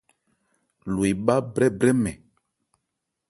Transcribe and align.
Lo 0.93 0.99
ebhá 1.11 1.35
brɛ́brɛmɛn. 1.53 2.17